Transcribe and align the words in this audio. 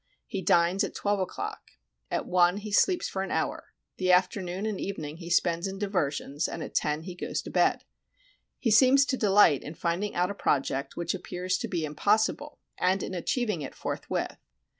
He 0.25 0.41
dines 0.41 0.83
at 0.83 0.95
twelve 0.95 1.19
o'clock. 1.19 1.73
At 2.09 2.25
one 2.25 2.57
he 2.57 2.71
sleeps 2.71 3.07
for 3.07 3.21
an 3.21 3.29
hour; 3.29 3.71
the 3.97 4.11
afternoon 4.11 4.65
and 4.65 4.81
evening 4.81 5.17
he 5.17 5.29
spends 5.29 5.67
in 5.67 5.77
diversions, 5.77 6.47
and 6.47 6.63
at 6.63 6.73
ten 6.73 7.03
he 7.03 7.13
goes 7.13 7.39
to 7.43 7.51
bed. 7.51 7.83
He 8.57 8.71
seems 8.71 9.05
to 9.05 9.15
delight 9.15 9.61
in 9.61 9.75
finding 9.75 10.15
out 10.15 10.31
a 10.31 10.33
project 10.33 10.97
which 10.97 11.13
appears 11.13 11.55
to 11.59 11.67
be 11.67 11.85
impossible, 11.85 12.57
and 12.79 13.03
in 13.03 13.13
achieving 13.13 13.61
it 13.61 13.75
forthwith. 13.75 14.37